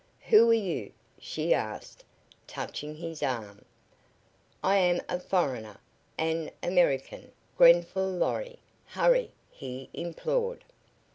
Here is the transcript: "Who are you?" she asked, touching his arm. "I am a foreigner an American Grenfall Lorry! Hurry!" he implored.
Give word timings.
"Who 0.31 0.49
are 0.49 0.53
you?" 0.55 0.93
she 1.19 1.53
asked, 1.53 2.03
touching 2.47 2.95
his 2.95 3.21
arm. 3.21 3.63
"I 4.63 4.77
am 4.77 4.99
a 5.07 5.19
foreigner 5.19 5.79
an 6.17 6.49
American 6.63 7.31
Grenfall 7.55 8.09
Lorry! 8.13 8.57
Hurry!" 8.83 9.29
he 9.51 9.91
implored. 9.93 10.63